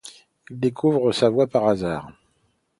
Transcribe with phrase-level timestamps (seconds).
[0.49, 2.09] Il découvre sa voix par hasard.